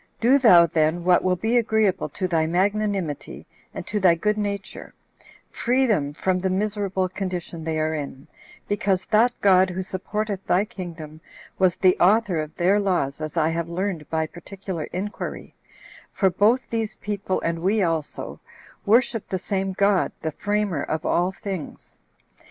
Do 0.19 0.39
thou 0.39 0.65
then 0.65 1.03
what 1.03 1.23
will 1.23 1.35
be 1.35 1.57
agreeable 1.59 2.09
to 2.09 2.27
thy 2.27 2.47
magnanimity, 2.47 3.45
and 3.71 3.85
to 3.85 3.99
thy 3.99 4.15
good 4.15 4.35
nature: 4.35 4.95
free 5.51 5.85
them 5.85 6.11
from 6.13 6.39
the 6.39 6.49
miserable 6.49 7.07
condition 7.07 7.63
they 7.63 7.79
are 7.79 7.93
in, 7.93 8.25
because 8.67 9.05
that 9.11 9.31
God, 9.41 9.69
who 9.69 9.81
supporteth 9.81 10.43
thy 10.47 10.65
kingdom, 10.65 11.21
was 11.59 11.75
the 11.75 11.95
author 11.99 12.39
of 12.41 12.55
their 12.55 12.79
laws 12.79 13.21
as 13.21 13.37
I 13.37 13.49
have 13.49 13.67
learned 13.69 14.09
by 14.09 14.25
particular 14.25 14.85
inquiry; 14.85 15.53
for 16.11 16.31
both 16.31 16.67
these 16.69 16.95
people, 16.95 17.39
and 17.41 17.59
we 17.61 17.83
also, 17.83 18.39
worship 18.87 19.29
the 19.29 19.37
same 19.37 19.71
God 19.71 20.11
the 20.23 20.31
framer 20.31 20.81
of 20.81 21.05
all 21.05 21.31
things. 21.31 21.99